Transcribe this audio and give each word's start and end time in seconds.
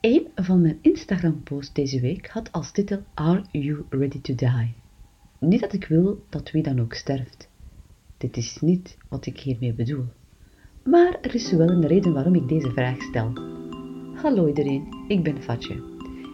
Een 0.00 0.28
van 0.34 0.60
mijn 0.60 0.78
Instagram-posts 0.80 1.72
deze 1.72 2.00
week 2.00 2.28
had 2.28 2.52
als 2.52 2.72
titel 2.72 3.02
Are 3.14 3.44
You 3.50 3.84
Ready 3.88 4.20
to 4.20 4.34
Die? 4.34 4.74
Niet 5.38 5.60
dat 5.60 5.72
ik 5.72 5.84
wil 5.84 6.24
dat 6.28 6.50
wie 6.50 6.62
dan 6.62 6.80
ook 6.80 6.94
sterft. 6.94 7.48
Dit 8.16 8.36
is 8.36 8.60
niet 8.60 8.96
wat 9.08 9.26
ik 9.26 9.40
hiermee 9.40 9.72
bedoel. 9.72 10.04
Maar 10.84 11.18
er 11.20 11.34
is 11.34 11.52
wel 11.52 11.68
een 11.68 11.86
reden 11.86 12.12
waarom 12.12 12.34
ik 12.34 12.48
deze 12.48 12.70
vraag 12.70 13.02
stel. 13.02 13.32
Hallo 14.14 14.46
iedereen, 14.46 14.88
ik 15.08 15.22
ben 15.22 15.42
Fatje. 15.42 15.82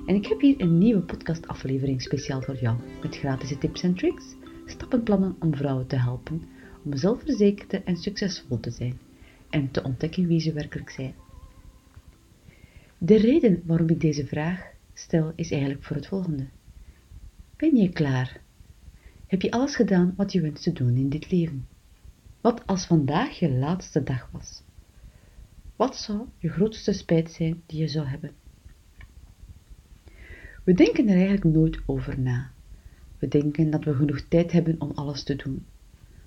En 0.07 0.15
ik 0.15 0.27
heb 0.27 0.41
hier 0.41 0.61
een 0.61 0.79
nieuwe 0.79 1.01
podcastaflevering 1.01 2.03
speciaal 2.03 2.43
voor 2.43 2.57
jou. 2.57 2.77
Met 3.03 3.17
gratis 3.17 3.59
tips 3.59 3.83
en 3.83 3.95
tricks, 3.95 4.25
stappenplannen 4.67 5.37
om 5.41 5.57
vrouwen 5.57 5.87
te 5.87 5.97
helpen 5.97 6.43
om 6.85 6.97
zelfverzekerd 6.97 7.85
en 7.85 7.97
succesvol 7.97 8.61
te 8.61 8.71
zijn. 8.71 8.99
En 9.51 9.71
te 9.71 9.83
ontdekken 9.83 10.27
wie 10.27 10.41
ze 10.41 10.53
werkelijk 10.53 10.91
zijn. 10.91 11.15
De 12.99 13.17
reden 13.17 13.63
waarom 13.65 13.89
ik 13.89 14.01
deze 14.01 14.27
vraag 14.27 14.73
stel 14.93 15.33
is 15.35 15.51
eigenlijk 15.51 15.85
voor 15.85 15.97
het 15.97 16.07
volgende. 16.07 16.47
Ben 17.57 17.77
je 17.77 17.89
klaar? 17.89 18.41
Heb 19.27 19.43
je 19.43 19.51
alles 19.51 19.77
gedaan 19.77 20.15
wat 20.17 20.33
je 20.33 20.41
wenst 20.41 20.63
te 20.63 20.73
doen 20.73 20.97
in 20.97 21.09
dit 21.09 21.31
leven? 21.31 21.67
Wat 22.41 22.67
als 22.67 22.87
vandaag 22.87 23.39
je 23.39 23.51
laatste 23.51 24.03
dag 24.03 24.29
was? 24.33 24.63
Wat 25.77 25.97
zou 25.97 26.27
je 26.39 26.49
grootste 26.49 26.93
spijt 26.93 27.31
zijn 27.31 27.63
die 27.67 27.81
je 27.81 27.89
zou 27.89 28.07
hebben? 28.07 28.31
We 30.65 30.75
denken 30.75 31.09
er 31.09 31.17
eigenlijk 31.17 31.57
nooit 31.57 31.81
over 31.87 32.21
na. 32.21 32.51
We 33.19 33.29
denken 33.29 33.71
dat 33.71 33.85
we 33.85 33.95
genoeg 33.95 34.21
tijd 34.21 34.53
hebben 34.53 34.81
om 34.81 34.91
alles 34.95 35.23
te 35.23 35.37
doen. 35.37 35.67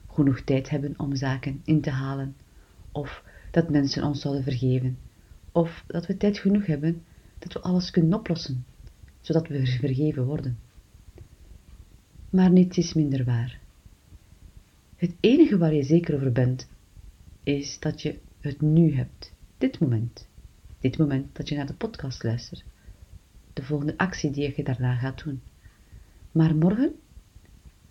Genoeg 0.08 0.42
tijd 0.42 0.70
hebben 0.70 1.00
om 1.00 1.16
zaken 1.16 1.62
in 1.64 1.82
te 1.82 1.90
halen. 1.90 2.36
Of 2.92 3.24
dat 3.52 3.70
mensen 3.70 4.04
ons 4.04 4.22
zouden 4.22 4.44
vergeven 4.44 4.98
of 5.52 5.84
dat 5.88 6.06
we 6.06 6.18
tijd 6.18 6.38
genoeg 6.38 6.66
hebben 6.66 7.04
dat 7.40 7.54
we 7.54 7.60
alles 7.60 7.92
kunnen 7.92 8.14
oplossen, 8.14 8.66
zodat 9.22 9.48
we 9.48 9.66
vergeven 9.66 10.26
worden. 10.26 10.60
Maar 12.30 12.52
niets 12.52 12.78
is 12.78 12.94
minder 12.94 13.26
waar. 13.26 13.60
Het 14.96 15.14
enige 15.20 15.58
waar 15.58 15.74
je 15.74 15.84
zeker 15.84 16.16
over 16.16 16.32
bent, 16.32 16.70
is 17.44 17.80
dat 17.80 18.02
je 18.02 18.18
het 18.40 18.62
nu 18.62 18.96
hebt, 18.96 19.34
dit 19.58 19.80
moment. 19.80 20.28
Dit 20.80 20.98
moment 20.98 21.36
dat 21.36 21.50
je 21.50 21.56
naar 21.56 21.66
de 21.66 21.74
podcast 21.74 22.24
luistert. 22.24 22.64
De 23.54 23.64
volgende 23.64 23.98
actie 23.98 24.32
die 24.32 24.54
je 24.56 24.64
daarna 24.64 24.96
gaat 24.96 25.24
doen. 25.24 25.42
Maar 26.32 26.56
morgen? 26.56 26.96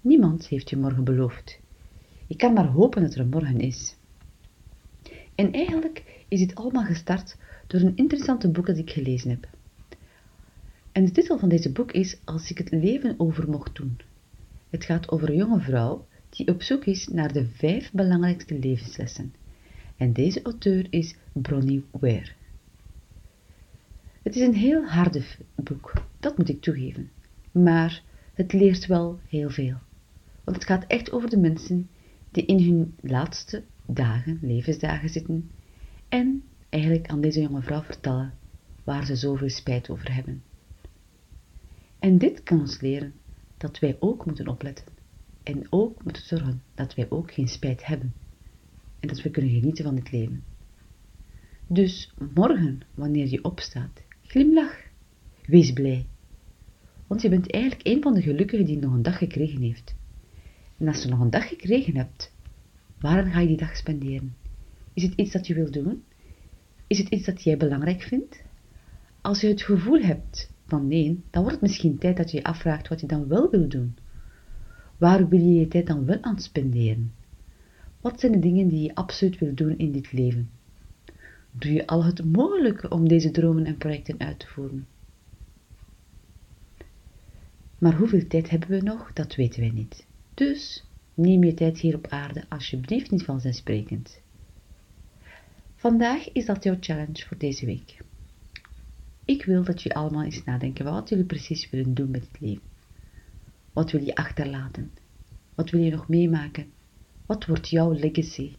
Niemand 0.00 0.46
heeft 0.46 0.70
je 0.70 0.76
morgen 0.76 1.04
beloofd. 1.04 1.60
Je 2.26 2.36
kan 2.36 2.52
maar 2.52 2.66
hopen 2.66 3.02
dat 3.02 3.14
er 3.14 3.26
morgen 3.26 3.60
is. 3.60 3.96
En 5.34 5.52
eigenlijk 5.52 6.24
is 6.28 6.38
dit 6.38 6.54
allemaal 6.54 6.84
gestart 6.84 7.36
door 7.68 7.80
een 7.80 7.96
interessante 7.96 8.48
boek 8.48 8.66
dat 8.66 8.78
ik 8.78 8.90
gelezen 8.90 9.30
heb. 9.30 9.48
En 10.92 11.04
de 11.04 11.10
titel 11.10 11.38
van 11.38 11.48
deze 11.48 11.72
boek 11.72 11.92
is 11.92 12.18
Als 12.24 12.50
ik 12.50 12.58
het 12.58 12.70
leven 12.70 13.14
over 13.18 13.50
mocht 13.50 13.76
doen. 13.76 13.98
Het 14.70 14.84
gaat 14.84 15.08
over 15.08 15.28
een 15.28 15.36
jonge 15.36 15.60
vrouw 15.60 16.06
die 16.30 16.48
op 16.48 16.62
zoek 16.62 16.84
is 16.84 17.08
naar 17.08 17.32
de 17.32 17.46
vijf 17.46 17.92
belangrijkste 17.92 18.58
levenslessen. 18.58 19.34
En 19.96 20.12
deze 20.12 20.42
auteur 20.42 20.86
is 20.90 21.14
Bronnie 21.32 21.84
Ware. 21.90 22.32
Het 24.22 24.36
is 24.36 24.42
een 24.42 24.54
heel 24.54 24.84
harde 24.84 25.22
boek, 25.54 25.92
dat 26.20 26.38
moet 26.38 26.48
ik 26.48 26.60
toegeven. 26.60 27.10
Maar 27.52 28.02
het 28.34 28.52
leert 28.52 28.86
wel 28.86 29.18
heel 29.28 29.50
veel. 29.50 29.76
Want 30.44 30.56
het 30.56 30.66
gaat 30.66 30.84
echt 30.86 31.12
over 31.12 31.30
de 31.30 31.38
mensen 31.38 31.88
die 32.30 32.46
in 32.46 32.62
hun 32.62 32.94
laatste 33.00 33.62
dagen, 33.86 34.38
levensdagen 34.42 35.08
zitten 35.08 35.50
en 36.08 36.42
eigenlijk 36.68 37.08
aan 37.08 37.20
deze 37.20 37.40
jonge 37.40 37.62
vrouw 37.62 37.82
vertellen 37.82 38.34
waar 38.84 39.06
ze 39.06 39.16
zoveel 39.16 39.48
spijt 39.48 39.90
over 39.90 40.14
hebben. 40.14 40.42
En 41.98 42.18
dit 42.18 42.42
kan 42.42 42.60
ons 42.60 42.80
leren 42.80 43.14
dat 43.56 43.78
wij 43.78 43.96
ook 44.00 44.26
moeten 44.26 44.48
opletten 44.48 44.86
en 45.42 45.66
ook 45.70 46.04
moeten 46.04 46.22
zorgen 46.22 46.62
dat 46.74 46.94
wij 46.94 47.10
ook 47.10 47.32
geen 47.32 47.48
spijt 47.48 47.86
hebben 47.86 48.14
en 49.00 49.08
dat 49.08 49.22
we 49.22 49.30
kunnen 49.30 49.50
genieten 49.50 49.84
van 49.84 49.96
het 49.96 50.12
leven. 50.12 50.44
Dus 51.66 52.14
morgen, 52.34 52.80
wanneer 52.94 53.26
je 53.26 53.44
opstaat, 53.44 54.02
glimlach, 54.22 54.76
wees 55.46 55.72
blij, 55.72 56.06
want 57.06 57.22
je 57.22 57.28
bent 57.28 57.50
eigenlijk 57.50 57.86
een 57.86 58.02
van 58.02 58.14
de 58.14 58.22
gelukkigen 58.22 58.66
die 58.66 58.78
nog 58.78 58.92
een 58.92 59.02
dag 59.02 59.18
gekregen 59.18 59.62
heeft. 59.62 59.94
En 60.78 60.88
als 60.88 61.02
je 61.02 61.08
nog 61.08 61.20
een 61.20 61.30
dag 61.30 61.48
gekregen 61.48 61.96
hebt, 61.96 62.34
waarom 63.00 63.30
ga 63.30 63.40
je 63.40 63.46
die 63.46 63.56
dag 63.56 63.76
spenderen? 63.76 64.36
Is 64.94 65.02
het 65.02 65.14
iets 65.14 65.32
dat 65.32 65.46
je 65.46 65.54
wilt 65.54 65.72
doen? 65.72 66.04
Is 66.88 66.98
het 66.98 67.08
iets 67.08 67.24
dat 67.24 67.42
jij 67.42 67.56
belangrijk 67.56 68.02
vindt? 68.02 68.42
Als 69.20 69.40
je 69.40 69.48
het 69.48 69.62
gevoel 69.62 70.00
hebt 70.00 70.50
van 70.66 70.88
nee, 70.88 71.22
dan 71.30 71.42
wordt 71.42 71.60
het 71.60 71.68
misschien 71.68 71.98
tijd 71.98 72.16
dat 72.16 72.30
je 72.30 72.36
je 72.36 72.44
afvraagt 72.44 72.88
wat 72.88 73.00
je 73.00 73.06
dan 73.06 73.28
wel 73.28 73.50
wil 73.50 73.68
doen. 73.68 73.96
Waar 74.96 75.28
wil 75.28 75.40
je 75.40 75.54
je 75.54 75.68
tijd 75.68 75.86
dan 75.86 76.04
wel 76.04 76.22
aan 76.22 76.40
spenderen? 76.40 77.12
Wat 78.00 78.20
zijn 78.20 78.32
de 78.32 78.38
dingen 78.38 78.68
die 78.68 78.82
je 78.82 78.94
absoluut 78.94 79.38
wil 79.38 79.54
doen 79.54 79.78
in 79.78 79.92
dit 79.92 80.12
leven? 80.12 80.50
Doe 81.50 81.72
je 81.72 81.86
al 81.86 82.04
het 82.04 82.24
mogelijke 82.24 82.88
om 82.88 83.08
deze 83.08 83.30
dromen 83.30 83.66
en 83.66 83.76
projecten 83.76 84.18
uit 84.18 84.38
te 84.38 84.46
voeren? 84.46 84.86
Maar 87.78 87.96
hoeveel 87.96 88.26
tijd 88.26 88.50
hebben 88.50 88.68
we 88.68 88.80
nog, 88.80 89.12
dat 89.12 89.34
weten 89.34 89.60
wij 89.60 89.70
niet. 89.70 90.06
Dus 90.34 90.84
neem 91.14 91.44
je 91.44 91.54
tijd 91.54 91.78
hier 91.78 91.94
op 91.94 92.06
aarde 92.06 92.44
alsjeblieft 92.48 93.10
niet 93.10 93.24
vanzelfsprekend. 93.24 94.20
Vandaag 95.78 96.32
is 96.32 96.46
dat 96.46 96.64
jouw 96.64 96.76
challenge 96.80 97.26
voor 97.26 97.38
deze 97.38 97.66
week. 97.66 97.96
Ik 99.24 99.44
wil 99.44 99.64
dat 99.64 99.82
jullie 99.82 99.98
allemaal 99.98 100.24
eens 100.24 100.44
nadenken 100.44 100.84
wat 100.84 101.08
jullie 101.08 101.24
precies 101.24 101.70
willen 101.70 101.94
doen 101.94 102.10
met 102.10 102.26
het 102.26 102.40
leven. 102.40 102.62
Wat 103.72 103.90
wil 103.90 104.04
je 104.04 104.14
achterlaten? 104.14 104.90
Wat 105.54 105.70
wil 105.70 105.80
je 105.80 105.90
nog 105.90 106.08
meemaken? 106.08 106.66
Wat 107.26 107.46
wordt 107.46 107.68
jouw 107.68 107.92
legacy? 107.92 108.54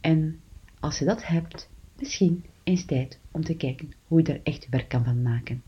En 0.00 0.40
als 0.80 0.98
je 0.98 1.04
dat 1.04 1.26
hebt, 1.26 1.68
misschien 1.98 2.44
eens 2.62 2.84
tijd 2.84 3.18
om 3.30 3.44
te 3.44 3.56
kijken 3.56 3.92
hoe 4.06 4.20
je 4.22 4.32
er 4.32 4.40
echt 4.42 4.68
werk 4.68 4.88
kan 4.88 5.04
van 5.04 5.22
maken. 5.22 5.62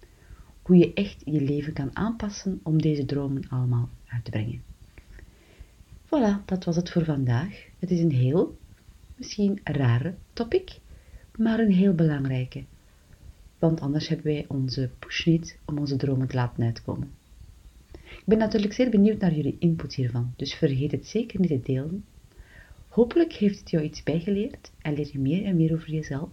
Hoe 0.63 0.77
je 0.77 0.95
echt 0.95 1.23
je 1.25 1.41
leven 1.41 1.73
kan 1.73 1.97
aanpassen 1.97 2.61
om 2.63 2.83
deze 2.83 3.05
dromen 3.05 3.49
allemaal 3.49 3.89
uit 4.07 4.25
te 4.25 4.31
brengen. 4.31 4.63
Voilà, 6.05 6.45
dat 6.45 6.65
was 6.65 6.77
het 6.77 6.91
voor 6.91 7.05
vandaag. 7.05 7.67
Het 7.79 7.91
is 7.91 8.01
een 8.01 8.13
heel 8.13 8.57
misschien 9.19 9.61
rare 9.65 10.15
topic, 10.33 10.79
maar 11.37 11.59
een 11.59 11.73
heel 11.73 11.95
belangrijke. 11.95 12.65
Want 13.59 13.81
anders 13.81 14.09
hebben 14.09 14.27
wij 14.27 14.45
onze 14.49 14.91
push 14.99 15.27
niet 15.27 15.59
om 15.65 15.79
onze 15.79 15.97
dromen 15.97 16.29
te 16.29 16.35
laten 16.35 16.65
uitkomen. 16.65 17.11
Ik 17.93 18.25
ben 18.25 18.39
natuurlijk 18.39 18.73
zeer 18.73 18.91
benieuwd 18.91 19.21
naar 19.21 19.35
jullie 19.35 19.57
input 19.59 19.95
hiervan, 19.95 20.33
dus 20.37 20.55
vergeet 20.55 20.91
het 20.91 21.07
zeker 21.07 21.41
niet 21.41 21.49
te 21.49 21.61
delen. 21.63 22.05
Hopelijk 22.89 23.33
heeft 23.33 23.59
het 23.59 23.71
jou 23.71 23.85
iets 23.85 24.03
bijgeleerd 24.03 24.71
en 24.79 24.95
leer 24.95 25.09
je 25.13 25.19
meer 25.19 25.45
en 25.45 25.57
meer 25.57 25.73
over 25.73 25.91
jezelf. 25.91 26.29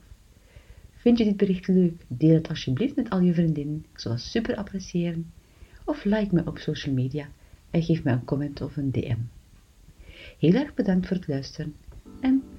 Vind 0.95 1.17
je 1.17 1.23
dit 1.23 1.37
bericht 1.37 1.67
leuk? 1.67 2.03
Deel 2.07 2.33
het 2.33 2.49
alsjeblieft 2.49 2.95
met 2.95 3.09
al 3.09 3.19
je 3.19 3.33
vriendinnen, 3.33 3.85
ik 3.93 3.99
zal 3.99 4.11
dat 4.11 4.21
super 4.21 4.55
appreciëren. 4.55 5.31
Of 5.83 6.03
like 6.03 6.35
me 6.35 6.45
op 6.45 6.57
social 6.57 6.93
media 6.93 7.29
en 7.71 7.83
geef 7.83 8.03
me 8.03 8.11
een 8.11 8.25
comment 8.25 8.61
of 8.61 8.77
een 8.77 8.91
DM. 8.91 9.17
Heel 10.39 10.53
erg 10.53 10.73
bedankt 10.73 11.07
voor 11.07 11.17
het 11.17 11.27
luisteren 11.27 11.75
en 11.81 11.84